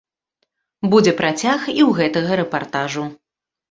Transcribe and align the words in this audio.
Будзе 0.93 1.13
працяг 1.21 1.59
і 1.75 1.79
ў 1.87 2.01
гэтага 2.01 2.43
рэпартажу. 2.45 3.11